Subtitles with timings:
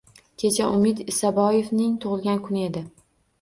[0.43, 2.85] Kecha Umid Isaboevning tug'ilgan kuni edi